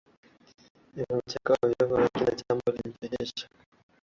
[0.95, 3.45] Nilicheka ovyoovyo Kila jambo lilinichekesha